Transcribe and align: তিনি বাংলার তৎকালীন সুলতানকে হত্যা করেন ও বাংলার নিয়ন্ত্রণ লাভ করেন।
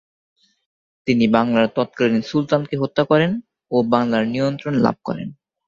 তিনি 1.07 1.25
বাংলার 1.27 1.67
তৎকালীন 1.75 2.21
সুলতানকে 2.21 2.75
হত্যা 2.77 3.03
করেন 3.05 3.31
ও 3.71 3.77
বাংলার 3.89 4.23
নিয়ন্ত্রণ 4.27 4.73
লাভ 4.77 4.95
করেন। 5.03 5.29